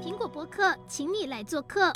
[0.00, 1.92] 苹果博客，请你来做客。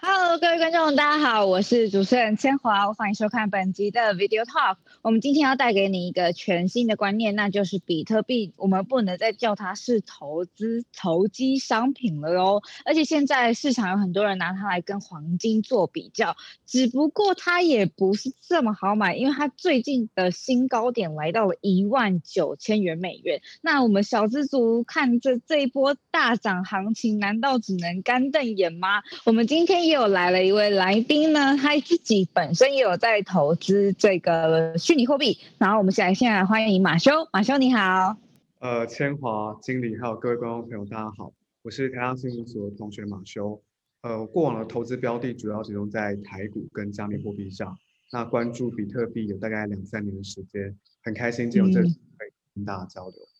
[0.00, 4.76] Hello，各位观众，大家好，我是主持人千华，欢迎收看本集的 Video Talk。
[5.02, 12.62] 我们今天要带给你一个全新的观念，那就是比特币，我们不能再叫它是投资投机商品了哟。
[12.84, 16.36] 而且现在市场有很多人拿它来跟黄金做比较，
[16.66, 23.40] 只不过它也不是这么好买，因为它最近的新高点来到了一万九千元美元。
[23.60, 29.02] 那我们小资族看着这一波大涨行情，难道只能干瞪眼吗？
[29.24, 35.38] 我们今天也有来了一位来宾呢，他自己本身也有在投资这个虚拟货币。
[35.58, 38.16] 然后我们现在先来欢迎马修，马修你好。
[38.60, 41.32] 呃，千华经理还有各位观众朋友，大家好，
[41.62, 43.60] 我是台大新闻所的同学马修。
[44.02, 47.76] 呃，过往的投资标的主要集中在台股跟加密货币上，
[48.12, 53.16] 那关注比特币有大概两三年的时间，很开心今天有这个可以跟大家交流。
[53.16, 53.31] 嗯，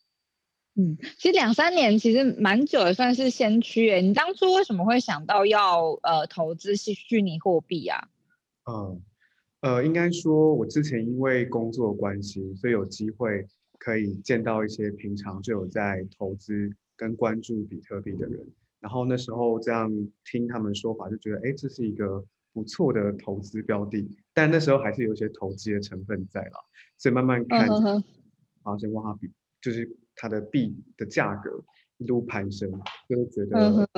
[1.18, 4.00] 其实两三年其实蛮久的，算是先驱诶。
[4.00, 8.08] 你当初为什么会想到要呃投资虚虚拟货币啊？
[8.64, 9.02] 嗯，
[9.60, 13.46] 呃，应该说我之前因为工作关系，所以有机会
[13.78, 18.40] 可以见到一些平常就有在投资跟关注比特币的人，
[18.80, 19.90] 然后那时候这样
[20.24, 26.60] 听他们说法，就觉得哎，这是一个不错的投资标的，但那时候还是有一些投机的成分在啦，
[26.96, 27.68] 所以慢慢看，
[28.62, 29.28] 发现哇，比
[29.62, 29.96] 就是。
[30.14, 31.64] 它的币的价格
[31.96, 32.70] 一路攀升，
[33.08, 33.88] 就是觉得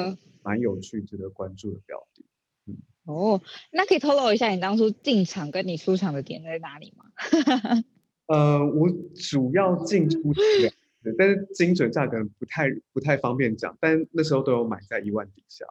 [0.43, 2.25] 蛮有趣、值得关注的标的。
[2.67, 7.05] 嗯，哦，那可以透露一下你当初进场跟你出场的点在哪里吗？
[8.29, 15.67] 呃，我主要进出对，但是精准价格不太不太方便讲，但那时候都有买在一万底下。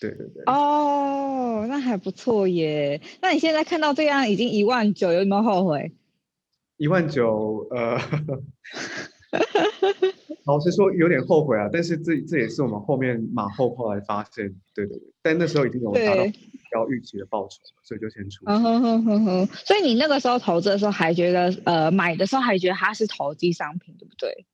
[0.00, 0.42] 对对对。
[0.46, 3.00] 哦，那还不错耶。
[3.20, 5.92] 那你现在看到这样已经一万九，有没有后悔？
[6.78, 8.00] 一万九，呃。
[10.46, 16.24] 老实说有点后悔啊，但是这这也是我们后面马后炮来发现，对对对，但那时候已经有达到
[16.72, 18.44] 要预期的报酬，所以就先出。
[18.46, 24.46] 嗯哼哼哼哼，所以你那个时候投资的时候还觉得，呃，买的时候还觉得它是投机商品，对不对？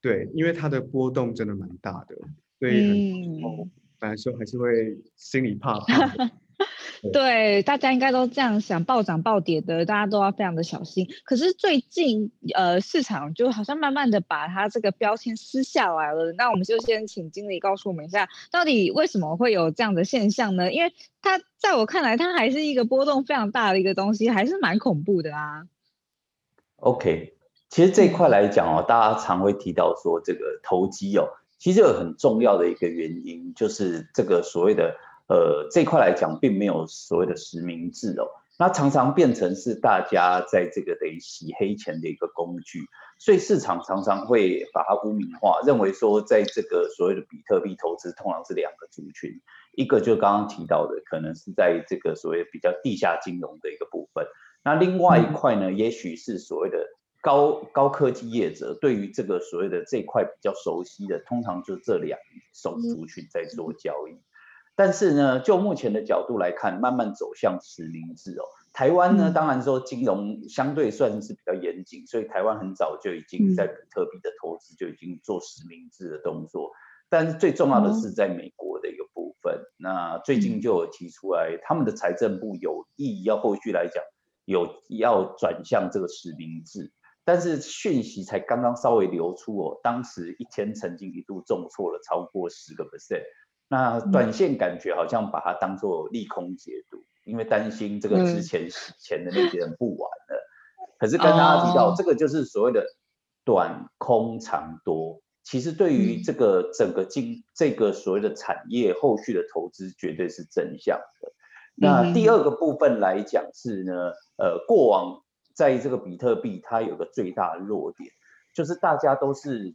[0.00, 2.16] 对，因为它的波动真的蛮大的，
[2.58, 2.96] 所以很
[3.44, 3.68] 哦，
[4.00, 6.30] 反正说还是会心里怕怕。
[7.12, 11.06] 对，大家应该都这样想，暴涨暴跌的，大家都要非常的小心。
[11.24, 16.32] 可是最近，呃，市场就好像慢慢的把它这个标签撕下来了。
[16.32, 20.72] 那我们就先请经理告诉我们一下，到底为什么会有这样的现象呢？
[20.72, 20.92] 因为
[21.22, 25.62] 它在我看来，它还是一个波动非常大的一个东西，还是蛮恐怖的啊。
[26.76, 27.34] OK，
[27.68, 31.28] 其实这一块来讲哦，大家常会提到说这个投机哦，
[31.58, 34.96] 其实有很重要的一个原因，就是这个所谓的。
[35.28, 38.26] 呃，这块来讲，并没有所谓的实名制哦，
[38.58, 42.80] 那常常变成是大家在这个等于洗黑钱的一个工具，
[43.18, 49.42] 所以市场常常会把它污名化，认为说在这个所谓的比特币投资，通常是两个族群，
[49.76, 54.26] 一个就刚刚提到的，可能是在这个所谓比较地下金融的一个部分，
[54.64, 56.86] 那另外一块呢，也许是所谓的
[57.20, 62.18] 高高科技业者，对于这个所谓的这块比较熟悉的，通常就这两
[62.54, 64.18] 种族群在做交易。
[64.78, 68.44] 但是呢，就目前的角度来看，慢慢走向实名制哦。
[68.72, 76.70] 台湾呢，当然说金融相对算是比较严谨，所以台湾很早就已经在比特币的投资就已经做实名制的动作。
[77.08, 84.00] 但是最重要的是在美国的一个部分，那最近就有提出来，他们的财政部有意要后续来讲
[84.44, 86.92] 有要转向这个实名制，
[87.24, 93.24] 但是讯息才刚刚稍微流出哦，当时一天曾经一度重挫了超过十个 percent。
[93.70, 100.48] 那短线感觉好像把它当做利空解读，因为担心这个之前洗钱的那些人不玩了。
[100.98, 102.86] 可是跟大家提到，这个就是所谓的
[103.44, 111.32] 短空长多，其实对于这个整个经这个所谓的产业后续的投资绝对是正向的。
[111.74, 113.92] 那第二个部分来讲是呢，
[114.38, 115.22] 呃，过往
[115.54, 118.10] 在这个比特币它有个最大的弱点，
[118.54, 119.74] 就是大家都是。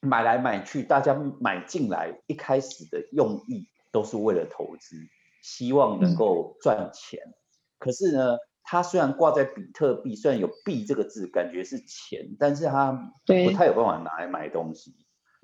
[0.00, 4.96] 买来买去，大家买进来一开始的用意都是为了投资，
[5.42, 7.20] 希望能够赚钱。
[7.20, 7.34] 嗯、
[7.78, 12.92] 可是呢，它虽然挂在比特币，虽然有“币”这个字，感觉是钱，但是它
[13.26, 14.94] 不太有办法拿来买东西。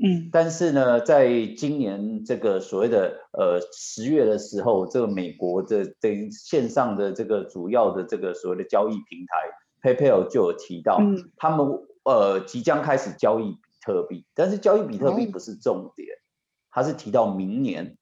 [0.03, 0.31] 嗯。
[0.33, 11.67] 但是呢，在今年这个所谓的呃十月的时候，这个美国的这线上的这个主要的这个所谓的交易平台 PayPal 就有提到，嗯、他们
[12.05, 13.59] 呃即将开始交易。
[13.87, 16.09] 特币，但是交易比特币不是重点，
[16.73, 17.97] 他是提到明年，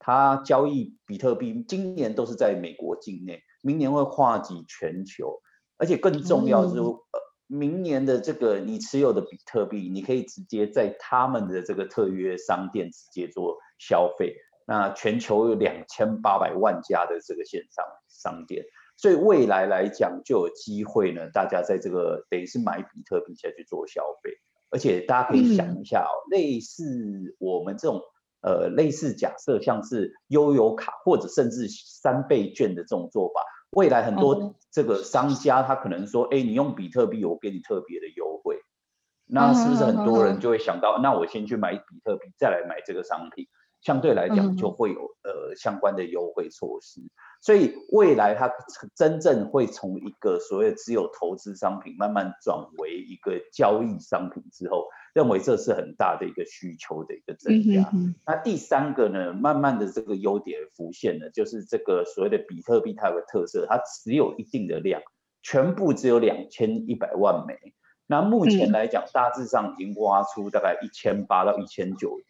[0.00, 5.40] 他交易比特币今年都是在美国境内，明年会跨及全球，
[5.76, 6.98] 而且更重要的是，呃，
[7.46, 14.34] 明年的这个你持有的比特币，你可以直接在他们的这个特约商店直接做消费。
[14.66, 18.66] 那全球有两千八百万家的这个线上商店，
[18.98, 24.32] 所以未来来讲就有机会呢，大家在这个等于是买比特币下去做消费，
[24.70, 28.00] 而且大家可以想一下哦，嗯、类似我们这种
[28.42, 33.40] 呃类似假设像是悠游卡或者甚至三倍券的这种做法。
[33.72, 38.56] 未来很多这个商家，他可能说，哎，你用比特币，我给你特别的优惠，
[39.26, 43.46] 那是不是很多人就会想到，那我先去买比特币，再来买这个商品，
[43.80, 47.00] 相对来讲就会有呃相关的优惠措施。
[47.40, 48.52] 所以未来它
[48.96, 54.86] 真正会从一个所谓只有投资商品，慢慢转为一个交易商品之后。
[55.14, 57.90] 认为这是很大的一个需求的一个增加。
[57.92, 65.02] 嗯、那第三个呢，慢慢的这个优点浮现了，就是这个所谓的比特币它有个特色，它只有一定的量，
[65.42, 67.56] 全部只有两千一百万枚。
[68.06, 72.20] 那目前来讲，大致上已经挖出大概一千八到一千九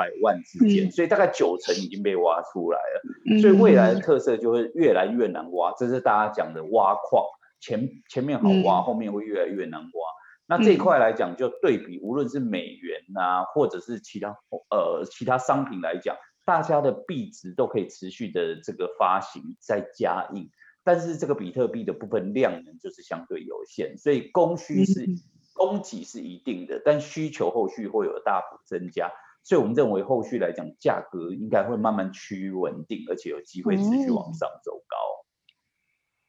[0.00, 3.02] 百万之间，嗯、所以大概九成已经被挖出来了。
[3.30, 7.26] 嗯、所以未来的特色就会越来越难挖，这是大家讲的挖矿，
[7.60, 10.00] 前前面好挖，嗯、后面会越来越难挖。
[10.46, 14.34] 那这一块来讲，就对比无论是美元啊，或者是其他
[14.70, 20.48] 呃其他商品来讲，大家的币值都可以持续的这个发行再加印，
[20.82, 25.06] 但是这个比特币的部分量能就是相对有限，所以供需是
[25.52, 34.96] 供给是一定的，但需求后续会有大幅增加，所以我们认为后续来讲，价格应该会慢慢趋于稳定，而且有机会持续往上走高。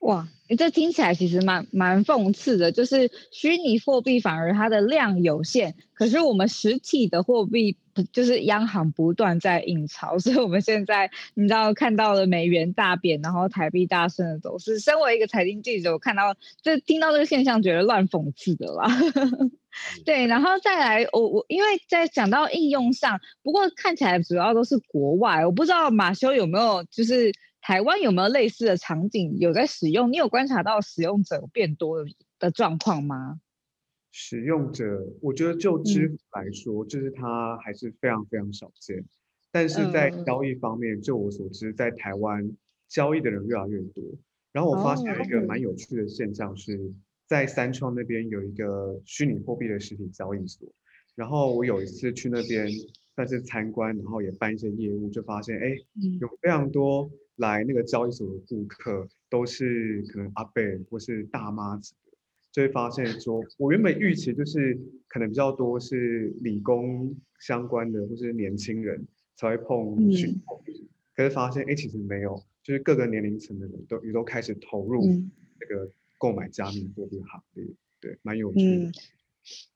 [0.07, 7.77] 哇，你这听起来其实蛮蛮讽刺的，就是虚拟货币反而它的量有限，可是我们实体的货币
[8.12, 14.80] 就是央行不断在印钞， 所以我们现在你知道看到了美元大贬，然后台币大升的走势。
[14.80, 18.88] 身为一个财经记者，我看到这听到这个现象，觉得乱讽刺的啦。
[20.06, 27.31] 对，然后再来，我我因为在讲到应用上，不过看起来主要都是国外，我不知道马修有没有就是。
[27.61, 30.11] 台湾有没有类似的场景有在使用？
[30.11, 32.03] 你有观察到使用者变多
[32.39, 33.39] 的状况吗？
[34.11, 39.05] 使用者，我觉得就支付来说，嗯、就是它还是非常非常少见。
[39.51, 42.51] 但是在交易方面，嗯、就我所知，在台湾
[42.89, 44.03] 交易的人越来越多。
[44.51, 46.93] 然后我发现一个蛮有趣的现象是，哦、
[47.25, 50.67] 在三创那边有一个虚拟货币的实体交易所。
[51.15, 52.67] 然后我有一次去那边
[53.15, 55.75] 算是参观，然后也办一些业务，就发现哎，
[56.19, 57.09] 有非常多。
[57.37, 60.61] 来那个交易所的顾客都是可能阿伯
[60.91, 62.11] 或是大妈级的，
[62.51, 64.77] 就会发现说，我原本预期就是
[65.07, 75.01] 可能比较多是理工相关的或是年轻人才会碰虚拟货币，可是发现哎，其实没有，就是各个年龄层的人都也都开始投入
[75.59, 77.65] 这个购买加密货币行列，
[77.99, 78.83] 对，蛮有趣的。
[78.83, 78.91] 嗯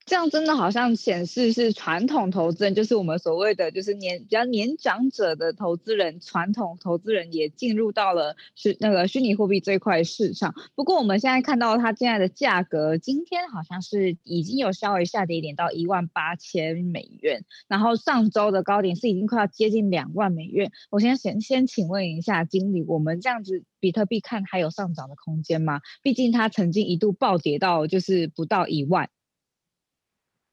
[0.05, 10.53] 这样真的好像显示是传统投资人，就是我们所谓的就是年比较年长者的投资人，传统投资人也进入到了是那个虚拟货币这块市场。
[10.75, 20.71] 不过我们现在看到它现在的价格，今天好像是已经有稍微下跌一点到一万八千美元，然后上周的高点是已经快要接近两万美元。
[20.91, 25.81] 我先先先请问一下经理，我们这样子比特币看还有上涨的空间吗？
[26.03, 29.09] 毕竟它曾经一度暴跌到就是不到一万。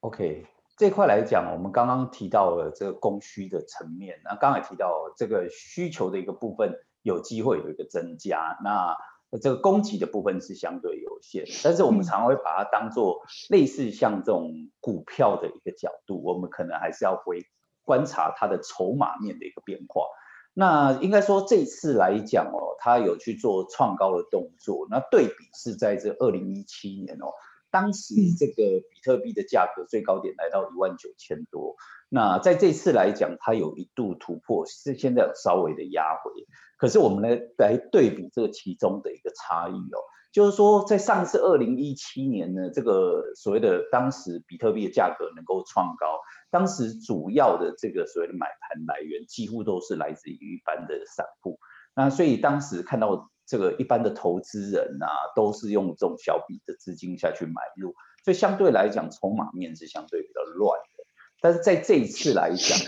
[0.03, 0.45] OK，
[0.77, 8.97] 这块来讲，我们刚刚提到了这个供需的层面，那刚才提到这个需求的一个部分有机会有一个增加，那
[9.41, 17.47] 这个供给的部分是相对有限，但是我们常常会把它当做类似像这种股票的一个角度，我们可能还是要回
[17.85, 20.09] 观察它的筹码面的一个变化。
[20.53, 27.27] 那应该说这次来讲哦，它有去做创高的动作，那对比是在这二零一七年哦。
[27.73, 31.75] 当时这个比特币的价格最高点来到一万九千多，
[32.11, 36.31] 那在这次来讲，它有一度突破，是现在有稍微的压回。
[36.77, 39.99] 可是我们来来对比这个其中的一个差异哦，
[40.33, 51.59] 就是说在上次二零一七年呢，这个所谓的当时比特币的价格能够创高，当时主要的这个所谓的买盘来源几乎都是来自于一般的散户，
[51.97, 53.32] 那所以当时看到。
[53.53, 57.95] 这个一般的投资人呐、啊，都是用这种小笔的资金下去买入，
[58.25, 61.05] 所以相对来讲，筹码面是相对比较乱的。
[61.39, 62.79] 但是在这一次来讲，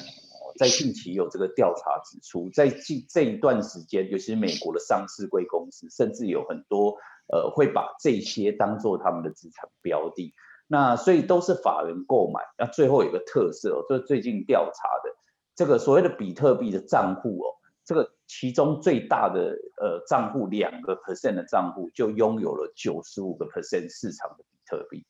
[0.58, 6.96] 在近期有这个调查指出，在近这一段时间，尤其是美国的上市贵公司，甚至有很多
[7.30, 10.32] 呃会把这些当做他们的资产标的。
[10.66, 12.40] 那所以都是法人购买。
[12.56, 15.14] 那最后有个特色哦，就是最近调查的
[15.54, 17.52] 这个所谓的比特币的账户哦。
[17.84, 25.04] 这个其中最大的呃账户两个 percent 的账户就拥有了九十五个 percent 市场的比特币。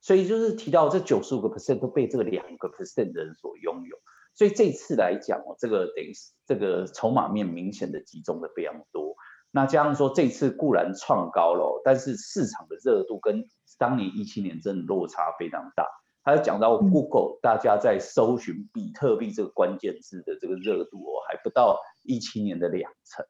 [0.00, 3.96] 所以就是提到这九十五个 percent 都被这个两个 percent 的人所拥有。
[4.34, 6.12] 所以这次来讲哦，这个等于
[6.46, 9.16] 这个筹码面明显的集中的非常多。
[9.50, 13.44] 那加上说这次固然创高了，但是市场的热度跟
[13.78, 15.86] 当年一七年真的落差非常大。
[16.22, 23.24] 还有讲到 Google，大家在搜寻比特币这个关键字的这个热度哦，还不到一七年的两成。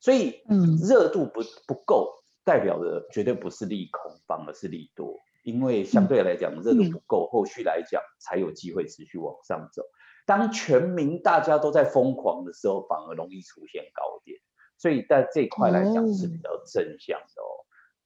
[0.00, 5.18] 所以，嗯，热度不不够，代表的绝对不是利空，反而是利多。
[5.44, 9.82] 因为相对来讲，热度不够，后续来讲才有机会持续往上走。
[10.24, 14.38] 当全民大家都在疯狂的时候，反而容易出现高点。
[14.78, 17.61] 所以在这一块来讲是比较正向的哦。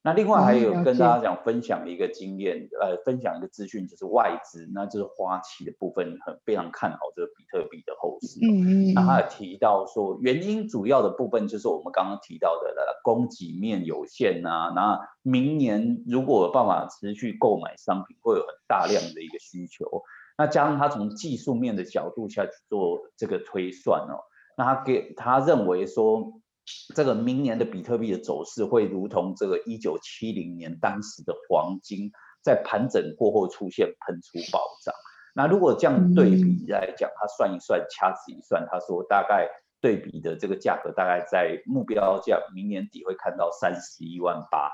[0.06, 8.38] 那另外还有跟大家讲分享一个经验，呃，分享一个资讯，就是外资，那就是花旗的部分很非常看好这个比特币的后市。
[8.40, 8.94] 嗯嗯。
[8.94, 12.72] 那他有提到说，原因主要的部分就是我们刚刚提到的
[13.02, 14.72] 供给面有限啊。
[14.76, 20.04] 那明年如果有办法持续购买商品，会有很大量的一个需求。
[20.38, 24.22] 那加上他从技术面的角度下去做这个推算哦，
[24.56, 26.32] 那他给他认为说。
[26.94, 32.10] 这个明年的比特币的走势会如同这个一九七零年当时的黄金，
[32.42, 34.94] 在盘整过后出现喷出暴涨。
[35.34, 39.48] 那如果这样对比来讲，他算一算，掐指一算，他说大概
[39.80, 44.70] 对比的这个价格大概在目标价明年底会看到三十一万八。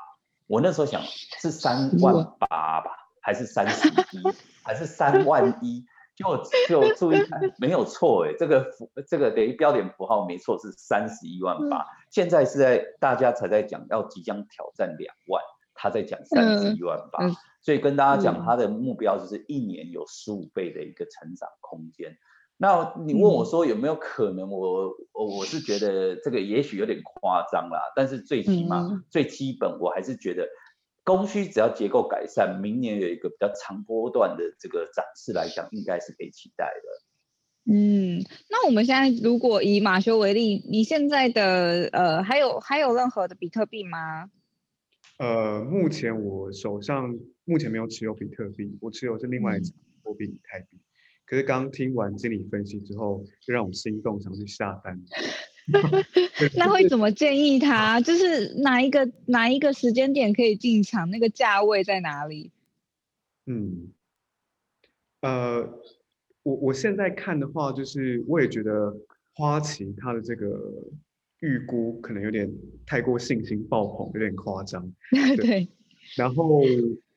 [0.46, 4.22] 我那时候想是三万八吧，还是三十一，
[4.62, 5.84] 还是三万一？
[6.14, 11.86] 就就注意看，没有错哎，这个符这个等于标点符号没错，是三十一万八。
[12.10, 15.42] 现在是在大家才在讲要即将挑战两万，
[15.74, 17.28] 他在讲三十一万八，
[17.62, 22.16] 所以跟大家讲他的目标就是一年有十五倍的一个成长空间。
[22.58, 24.94] 那你问我说有没有可能我？
[25.12, 30.46] 我我是觉得这个也许有点夸张啦，但是最起码最基本我还是觉得。
[31.04, 37.72] 供需只要结构改善，明年有一个比较长波段的这个涨势来讲，应该是可以期待的。
[37.72, 44.30] 嗯，那我们现在如果以马修为例，你现在的呃还有还有任何的比特币吗？
[45.18, 50.76] 呃，目前我手上目前没有持有比特币，我持有是另外一种货币以太币。
[50.76, 50.80] 嗯、
[51.24, 55.00] 可是刚听完经理分析之后，就让我心动，想去下单。
[56.56, 58.00] 那会怎么建议他？
[58.00, 61.08] 就是哪一个哪一个时间点可以进场？
[61.10, 62.50] 那个价位在哪里？
[63.46, 63.92] 嗯，
[65.20, 65.80] 呃，
[66.42, 68.96] 我我现在看的话，就是我也觉得
[69.34, 70.60] 花旗它的这个
[71.40, 72.52] 预估可能有点
[72.84, 74.92] 太过信心爆棚，有点夸张。
[75.10, 75.36] 对。
[75.36, 75.68] 对
[76.16, 76.62] 然后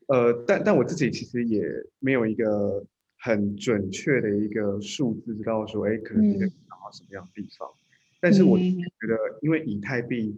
[0.07, 1.63] 呃，但但我自己其实也
[1.99, 2.85] 没有一个
[3.17, 7.67] 很准确的一个数字，知道说，哎，可能你能达到什么样的地方。
[7.67, 7.84] 嗯
[8.25, 8.63] 但是我觉
[9.07, 10.35] 得，因为以太币，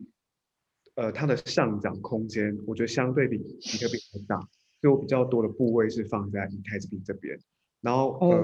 [0.96, 4.38] 呃，它的上涨空间，我觉得相对比比特币还大，
[4.82, 7.40] 所以我比较多的部位是放在以太币这边。
[7.80, 8.44] 然后，呃，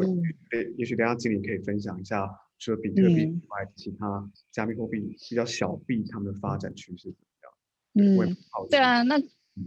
[0.53, 2.25] 也也许等下经理可以分享一下，
[2.57, 8.29] 除了比特币以外，其他加密货币比较小币，它们的发展趋势怎么样？
[8.29, 8.37] 嗯，
[8.69, 9.21] 对啊，那。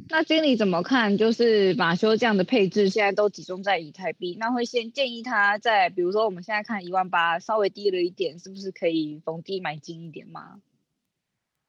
[0.08, 1.16] 那经理怎么看？
[1.16, 10.60] 就是马修这样的配置，现在都集中在以太币，那会先建议他在，比如说我们现在看一万八，稍微低了一点，是不是可以逢低买进一点吗？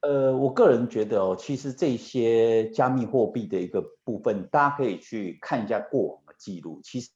[0.00, 7.10] 呃，我个人觉得哦，其实这些加密货币的一个部分，大家可以去看一下过往的记录，其实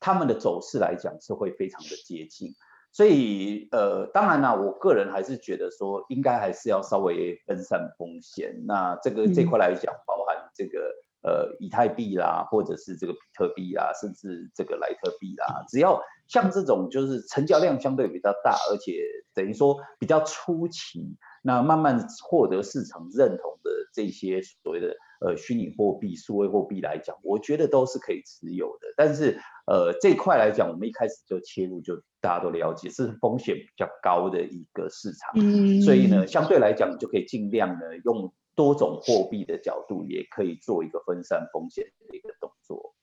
[0.00, 2.54] 他们的走势来讲是会非常的接近。
[2.96, 8.54] 所以，呃，当然啦，我个人还是觉得说，应该还是要稍微分散风险。
[8.68, 10.78] 那这个这块来讲，包含这个
[11.24, 19.02] 呃以太币啦，或者是这个比特币啦，甚至这个莱特币啦，只要像这种就是成交量相对比较大，而且
[19.34, 24.94] 等于说比较初期，那慢慢获得市场认同的这些所谓的。
[25.24, 28.88] 呃，虚拟货币、数位货币来讲，我觉得都是可以持有的。
[28.94, 35.32] 但是，呃，这块来讲，我们一开始就切入，就大家都了解是风险比较高的一个市场。
[35.36, 42.94] 嗯，所以呢，相对来讲，你就可以尽量呢用多种货币的角度，也可以做一个分散风险的一个动作。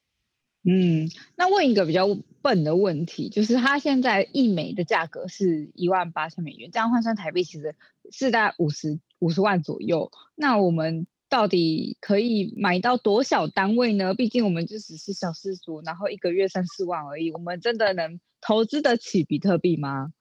[0.64, 2.06] 嗯，那问一个比较
[2.44, 7.76] 笨的问题，就是它现在一枚的价格是一万八千美元，这样换算台币其实
[8.12, 10.12] 是在五十五十万左右。
[10.36, 14.14] 那我们到底可以买到多少单位呢？
[14.14, 20.12] 毕竟我们就只是小资族，然后一个月三四万而已，我们真的能投资得起比特币吗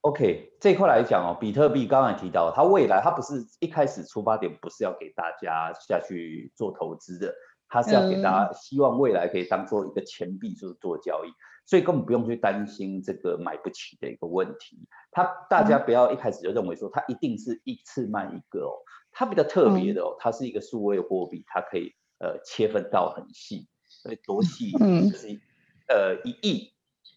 [0.00, 7.34] ？OK，这块来讲哦，比特币刚才提到，它未来它不是一开始出发点不是要给大家下去做投资的，
[7.68, 11.28] 它是要给大家希望未来可以当做一个钱币，就是做交易，
[11.66, 14.78] 所以根本不用去担心这个买不起的一个问题。
[15.10, 18.72] 它大家不要一开始就认为说它一定是一次卖一个哦。
[19.14, 25.40] 它比较特别的哦，它是一个数位货币，它可以呃切分到很细，所以多细就是、嗯、
[25.88, 26.74] 呃一亿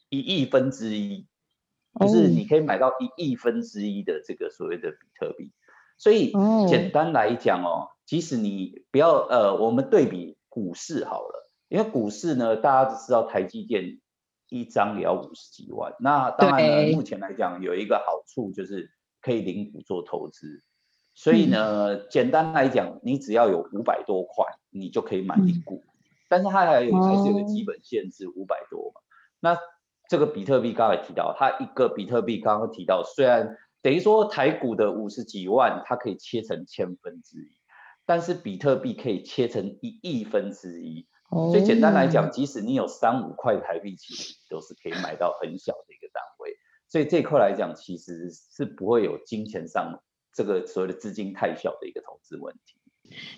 [0.09, 1.25] 一亿分之一，
[1.99, 5.51] 就是你可以买到一亿分之一的这个所谓的比特币。
[5.97, 6.31] 所以
[6.69, 13.99] 简单来讲哦，即使你不要呃，我们对比股市好了，因为股市呢，大家都知道台积电
[14.49, 15.95] 一张也要五十几万。
[15.99, 20.61] 那当然呢，目前来讲有一个好处就是可以零股做投资。
[21.17, 25.83] 所以呢，嗯、简单来讲，你只要有五百多块，你就可以买一股。
[25.83, 25.89] 嗯、
[26.29, 29.01] 但是它还有还是有个基本限制，五百多嘛。
[29.39, 29.57] 那
[30.07, 33.57] 这个比特币刚才提到，它一个比特币刚刚提到，虽然。
[33.83, 37.51] 等于说台股的五十几万，它可以切成千分之一，
[38.05, 41.07] 但是比特币可以切成一亿分之一。
[41.29, 41.51] Oh.
[41.51, 46.57] 所以简单来讲，即使你有三五块台币，其实都是可以买到很小的一个单位。
[46.89, 50.01] 所以这块来讲，其实是不会有金钱上
[50.37, 52.75] 这个所谓的资金太小的一个投资问题。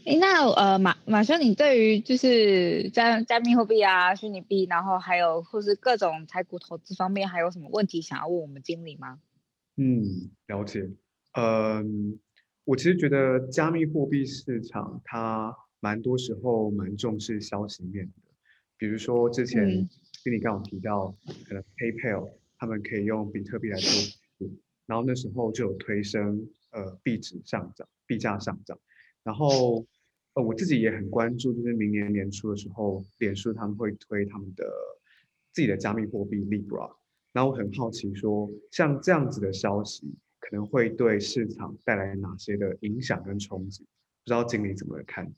[0.05, 9.17] 哎，那呃马马修，你对于就是加加密货币啊、虚拟币，然后还有或是各种台股投资方面，还有什么问题想要问我们经理吗？
[9.77, 10.89] 嗯，了解。
[11.37, 12.19] 嗯，
[12.65, 18.31] 我其实觉得加密货币市场它蛮多时候蛮重视消息面的，
[18.77, 19.87] 比如说之前
[20.21, 21.15] 经理刚刚提到，
[21.47, 24.49] 可能 PayPal 他们可以用比特币来做，
[24.85, 28.79] 然后那时候就有推升呃币值上涨、币价上涨。
[29.23, 29.85] 然后
[30.33, 34.65] 呃我自己也很关注，就是明年年初的时候，脸书他们会推他们的
[35.51, 36.95] 自己的加密货币 Libra。
[37.31, 43.83] 然后我很好奇说，像这样子的消息可能会对市场带来哪些的影响跟冲击？
[43.83, 45.31] 不知道经理怎么看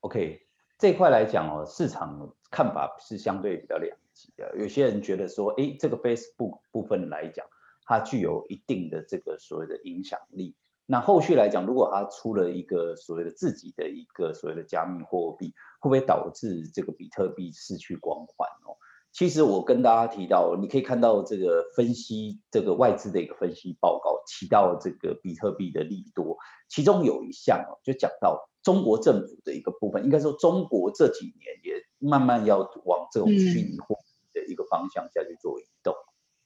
[0.00, 0.46] ？OK，
[0.78, 4.56] 这块来讲哦，市场看法是相对比较两极的。
[4.58, 7.44] 有些人觉得说，哎，这个 Facebook 部分来讲，
[7.88, 10.54] 它具有一定的这个所谓的影响力。
[10.84, 18.76] 那后续来讲，如果它出了一个所谓的自己的一个所谓的加密货币，会不会导致这个比特币失去光环哦？
[19.10, 26.36] 其实我跟大家提到，你可以看到这个分析，这个外资的一个分析报告提到这个比特币的利多，
[26.68, 35.94] 其中有一项就讲到中国政府的一个部分，应该说中国这几年也慢慢要往这种虚拟货币的一个方向下去做移动。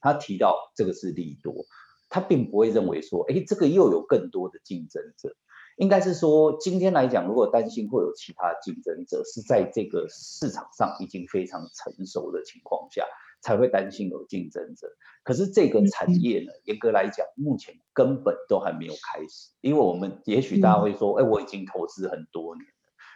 [0.03, 1.65] 他提到这个是利多，
[2.09, 5.33] 他并不会认为说，哎，这个又有更多的竞争者。
[5.77, 13.03] 应该是说，今天来讲，如果担心会有其他竞争者，是在这个市场上已经非常成熟的情况下，
[13.41, 14.87] 才会担心有竞争者。
[15.23, 19.49] 可是这个产业呢，严格来讲，目前根本都还没有开始。
[19.61, 22.71] 因为我们也许大家会说，哎，我已经投资很多年了。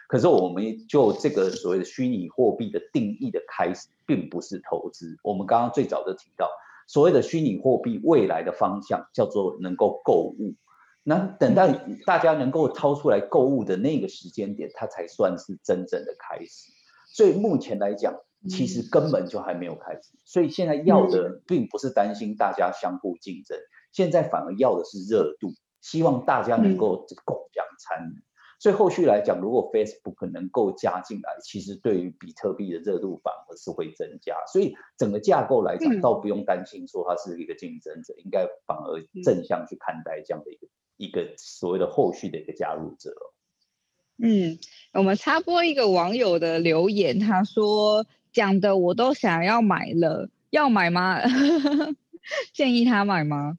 [0.08, 5.16] 可是我们就这个所谓的虚拟货币的定义的开始，并不是投资。
[5.22, 6.50] 我们刚刚最早的提到，
[6.88, 10.56] 所谓的虚拟货币未来的方向叫做能够购物。
[11.04, 11.68] 那等到
[12.04, 16.72] 大家能够掏出来购物的那个时间点，它才算是真正的开始。
[17.14, 18.14] 所以目前来讲，
[18.48, 20.00] 其实根本就还没有开始。
[20.24, 23.56] 所以现在要的并不是担心大家相互竞争，
[23.92, 28.27] 现在反而要的是热度，希望大家能够共享参与。
[28.58, 34.34] 所以后续来讲，如果 Facebook 能够加进来，其实对于比特币的热度反而是会增加。
[34.52, 40.66] 所以整个架构来讲，倒不用担心说它是一个竞争者，应该反而正向去看待这样的一个。
[40.98, 43.14] 一个所谓的后续的一个加入者。
[44.20, 44.58] 嗯，
[44.92, 51.20] 我们插播一个网友的留言，他说讲的我都想要买了，要买吗？
[52.52, 53.58] 建议他买吗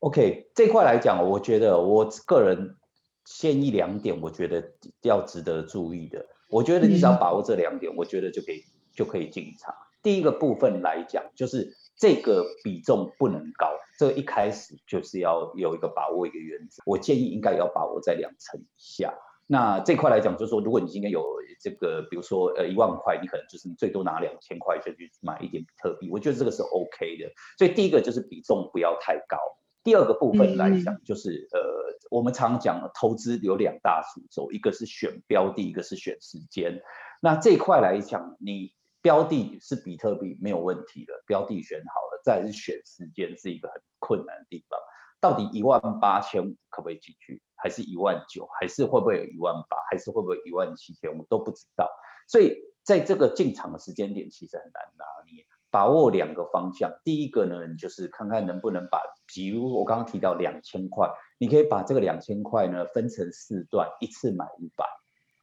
[0.00, 2.76] ？OK，这块来讲，我觉得我个人
[3.24, 4.62] 建议两点，我觉得
[5.02, 6.24] 要值得注意的。
[6.48, 8.62] 我觉得你只要把握这两点，嗯、我觉得就可以
[8.94, 9.74] 就可以进场。
[10.02, 11.76] 第一个部分来讲，就是。
[11.96, 16.82] 这个比重不能高，这个一开始就是要有一个把握一个原则。
[16.86, 19.14] 我建议应该要把握在两成以下。
[19.46, 21.24] 那这块来讲，就是说，如果你今天有
[21.60, 27.30] 这个，比如说呃一万块，你可能就是你最多拿两千块就去买一点比特币，我觉得这个是 OK 的。
[27.56, 29.38] 所以第一个就是比重不要太高。
[29.84, 31.83] 第二个部分来讲，就是呃
[32.14, 36.80] 我们常讲投资有两大主轴，一个是选标的，一个是选时间。
[37.20, 38.72] 那这块来讲，你。
[39.04, 44.80] 标的是比特币没有问题的，标的选好了，再是选时间是一个很困难的地方。
[45.20, 51.86] 到底一万八千五可不可以进去，还是一万九，还是会不会有一万八，还是会不会一万七千，我们都不知道。
[52.26, 56.92] 所以在这个进场的时间点其实很难拿捏，把握两个方向。
[57.02, 61.10] 第一个呢，你就是看看能不能把，比如我刚刚提到两千块，
[61.40, 64.86] 你可以把这个两千块呢分成四段，一次买五百，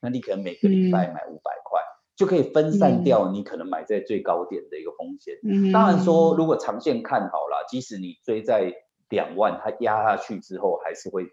[0.02, 1.82] 那你可能每个礼拜买五百块。
[1.82, 5.34] 嗯就可以分散掉你可能买在最高点的一个风险。
[5.44, 8.72] 嗯、当然说，如果长线看好了，即使你追在
[9.10, 11.24] 两万，它压下去之后，还是会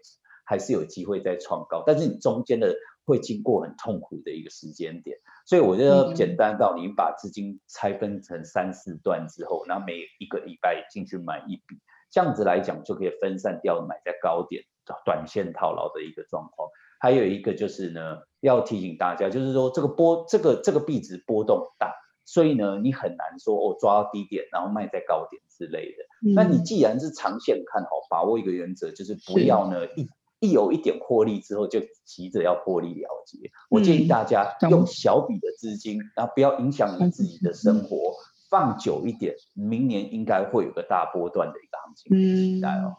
[0.49, 1.83] 还是有机会再创高。
[1.85, 2.73] 但是你中间的
[3.05, 5.15] 会经过很痛苦的一个时间点。
[5.45, 11.77] 所以我觉得简单到你把资金拆分成三四段之后，然后每一个礼拜进去买一笔，
[12.11, 14.63] 这样子来讲就可以分散掉买在高点
[15.05, 16.67] 短线套牢的一个状况。
[16.99, 21.93] 还有一个就是呢，要提醒大家，就是说这个波这个这个币值波动大，
[22.25, 26.03] 所以呢你很难说哦抓到低点然后卖在高点之类的。
[26.35, 30.07] 那你既然是长线看好，把握一个原则就是不要呢一。
[30.39, 33.51] 一有一点获利之后，就急着要获利了结。
[33.69, 38.15] 我建议大家用小笔的资金，然后不要影响你自己的生活，
[38.49, 42.35] 放久一点，明年应该会有个大波段的一个行情。
[42.35, 42.95] 期待哦。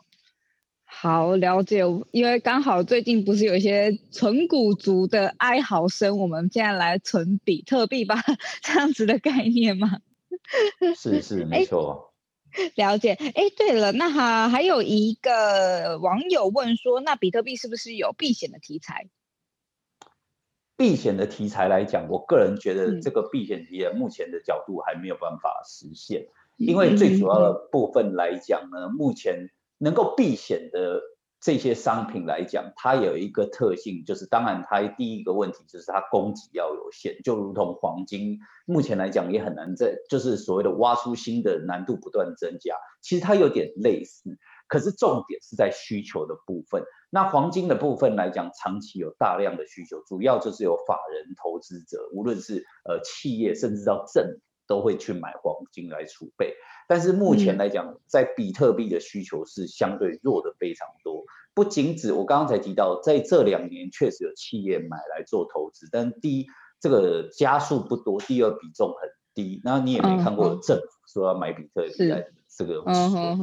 [0.85, 8.17] 好，了解，因为刚好最近不是有一些存股族的哀嚎声，我们现在来存比特币吧，
[8.61, 10.01] 这样子的概念吗？
[10.97, 12.10] 是是没错。
[12.75, 19.09] 了解，哎，对了，那哈还有一个网友问说，那比特币是不是有避险的题材？
[20.77, 26.23] 避险的题材来讲，我个人觉得这个避险题材目前的角度还没有办法实现，
[26.59, 31.01] 嗯、因为最主要的部分来讲呢，嗯、目前能够避险的。
[31.41, 42.75] 这些商品来讲，它有一个特性，就是当然它第一个问题就是它供给要有限，就如同黄金，目前来讲也很难在，就是所谓的挖出新的难度不断增加。
[43.01, 46.85] 其实它有点类似，可是重点是在需求的部分。
[47.09, 54.41] 那黄金的部分来讲，长期有大量的需求，主要就是有法人投资者，无论是呃企业，甚至到政府。
[54.71, 56.55] 都会去买黄金来储备，
[56.87, 61.00] 但是目前来讲，在比特币的需求是相对弱的非常多。
[61.55, 66.47] 不仅止，我刚刚才提到，在这两年确实有企业买来做投资，但第一，
[66.81, 69.61] 这个家数不多；第二，比重很低。
[69.65, 72.83] 那你也没看过政府说要买比特币来这个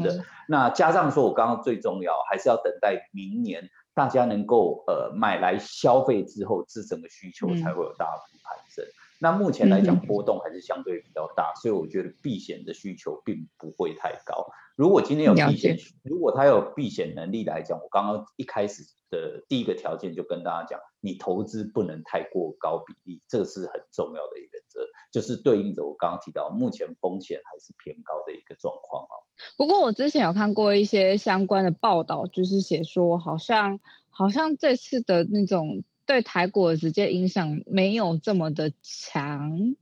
[0.01, 0.23] 的。
[0.47, 8.85] 那加上说，我刚刚最重要还是要等待明年大家能够呃买来消费之后，自整个需求才会有大幅攀升。
[9.19, 14.47] 那目前来讲，波动还是相对比较大，所以我觉得避险的需求并不会太高。
[14.77, 29.25] 如果今天有避险，如果他有避险能力来讲，我刚刚一开始的第一个条件就跟大家讲，你投资不能太过高比例，这是很重要的一个原则，就是对应着我刚刚提到目前风险还是偏高的一个状况哦。
[29.57, 35.83] 不过我之前有看过一些相关的报道，就是写说好像好像这次的那种。
[36.07, 39.75] 对台股的直接影响没有这么的强，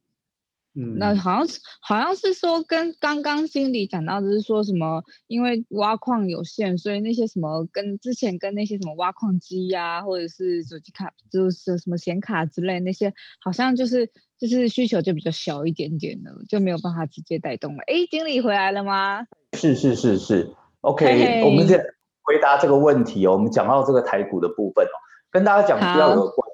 [0.75, 17.83] 嗯，那好像是好像是说跟刚刚经理讲到的是说什么，因为挖矿有限，所以那些什么跟之前跟那些什么挖矿机呀、啊，或者是手机卡，就是什么显卡之类那些，好像就是就是需求就比较小一点点了，就没有办法直接带动了。
[17.87, 19.25] 哎，经理回来了吗？
[19.53, 21.77] 是是是是，OK，嘿嘿我们再
[22.21, 23.31] 回答这个问题哦。
[23.31, 24.95] 我们讲到这个台股的部分哦。
[25.31, 26.49] 跟大家讲比较有关，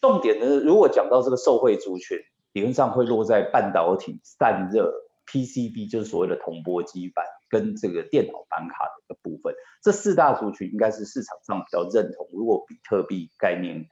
[0.00, 2.18] 重点呢，如果讲到这个受惠族群，
[2.52, 4.92] 理论上会落在半导体、散热、
[5.26, 9.54] PCB，就是所谓的铜箔基板跟这个电脑板卡的一个部分。
[9.82, 12.28] 这四大族群应该是市场上比较认同。
[12.32, 13.88] 如果比特币概念股，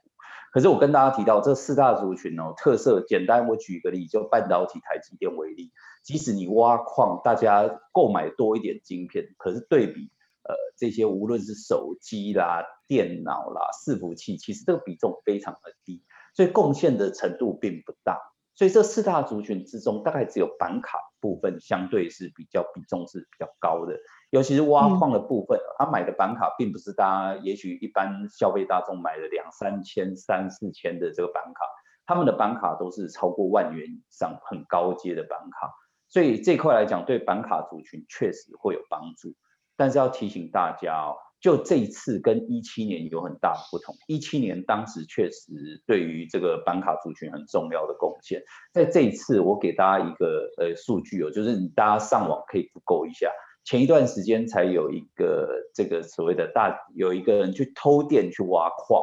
[0.51, 5.71] 可是我跟大家提到这四大族群哦，特色简单，我举一个例，就半导体台积电为例，
[6.03, 10.11] 即使你挖矿，大家购买多一点晶片，可是对比。
[10.43, 18.17] 呃，这些无论是手机啦、电脑啦、伺服器，其实这个比重非常的低，所以贡献的程度并不大。
[18.61, 23.97] 所以这四大族群之中，大概只有板卡部分相对是比较比重是比较高的，
[24.29, 31.65] 尤其是挖矿的部分，他买的板卡并不是大家也许一般消费大众买的两三千、三四千的这个板卡，
[32.05, 35.73] 他们的板卡都是超过万元以上，很高阶的板卡。
[36.07, 39.33] 所以这块来讲，对板卡族群确实会有帮助。
[39.75, 43.95] 但是要提醒大家哦，就这一次跟一七年有很大的不同。
[44.07, 53.31] 一七年当时确实对于这个板卡族群很重要的贡献，在这一次我给大家一个呃数据哦，就是你大家上网可以 Google 一下，
[53.65, 59.01] 前一段时间才有一个这个所谓的大有一个人去偷电去挖矿，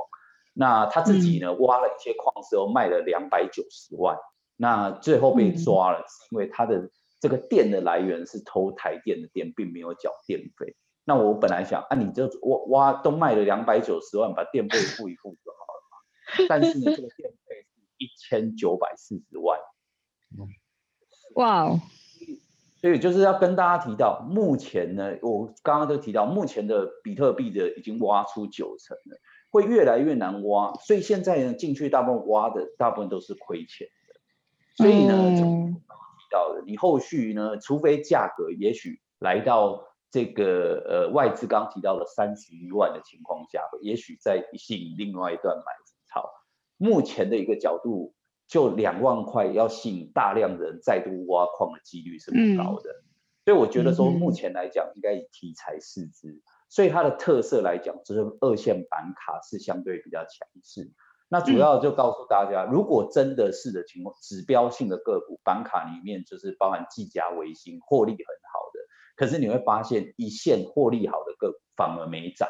[0.55, 4.17] 那他自己呢挖了一些矿之后卖了两百九十万，
[4.57, 6.89] 那最后被抓了，是因为他的。
[7.21, 10.77] 这个电的来源是偷台电的电，并没有缴电费。
[11.09, 16.47] 那我本来想啊，你就挖挖都卖了两百九十万，把电费付一付就好了嘛。
[16.51, 19.59] 但是呢，这个电费是一千九百四十万。
[21.37, 21.81] 哇哦！
[22.83, 29.19] 所以就是要跟大家提到，目前呢，我刚刚都提到，目前的比特币的已经挖出九成了，
[29.49, 30.75] 会越来越难挖。
[30.75, 34.15] 所以现在呢，进去大部分挖的大部分都是亏钱的。
[34.77, 35.15] 所以呢。
[35.17, 35.83] 嗯
[36.31, 37.57] 到的，你后续呢？
[37.57, 45.65] 除非价格也许来到这个呃外资刚提到了三十一万的情况下，也许在吸引另外一段买
[46.13, 46.31] 超。
[46.79, 48.15] 目前的一个角度，
[48.47, 52.91] 就两万块要吸引大量人再度挖矿的几率是不高的。
[52.91, 53.05] 嗯、
[53.45, 56.29] 所以我觉得说，目前来讲，应该以题材市值。
[56.29, 60.93] 嗯、所以它的特色来讲，就是二线板卡是相对比较强势。
[61.31, 68.68] 那主要就告诉大家，嗯、如果真的是的情况，指标性的个股板卡里面就是包含技嘉、维新，获利很好的，
[69.19, 72.49] 可是你会发现一线获利好的个股反而没涨，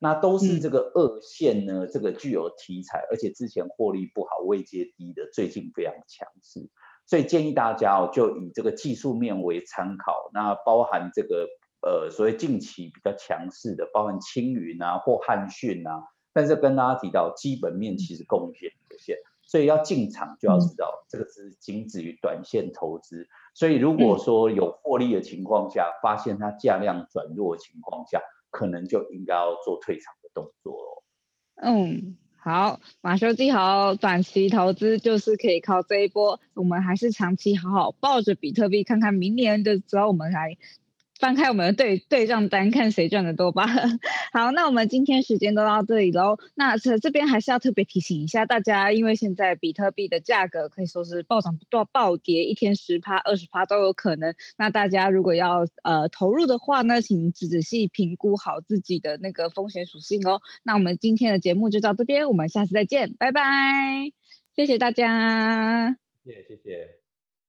[0.00, 6.68] 那都是这个二线呢，嗯、这个具有题材，而且之前获利不好、位阶低的，最近非常强势，
[7.06, 11.46] 所以建议大家哦，就以这个技术面为参考，那包含这个
[11.82, 16.02] 呃所谓近期比较强势的，包含青云啊或汉讯啊。
[16.34, 19.16] 但是跟大家提到，基本面其实贡献有限，
[19.48, 23.26] 所以要进场就要知道，这个是仅止于短线投资。
[23.54, 31.02] 所以如果说有获利的情况下，发现它价量转弱的情况下，可能就应该要做退场的动作喽。
[31.56, 40.58] 嗯，好，马修记好，短期投资就是可以靠这一波，我们还是长期好好抱着比特币，看看明年的时候我们来。
[41.18, 43.66] 翻开我们的对对账单，看谁赚的多吧。
[44.32, 46.38] 好，那我们今天时间都到这里喽。
[46.54, 54.32] 那这这边还是要特别提醒一下大家，因为现在比特币的价格可以说是暴涨到暴跌，一天十趴、二十趴都有可能。
[54.56, 60.40] 那大家如果要呃投入的话呢，请仔细评估好自己的那个风险属性哦。
[60.62, 64.12] 那我们今天的节目就到这边，我们下次再见，拜拜，
[64.54, 66.97] 谢谢大家，谢谢谢谢。